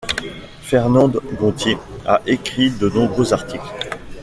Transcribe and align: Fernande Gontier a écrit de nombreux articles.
Fernande 0.63 1.19
Gontier 1.39 1.77
a 2.07 2.23
écrit 2.25 2.71
de 2.71 2.89
nombreux 2.89 3.33
articles. 3.33 3.61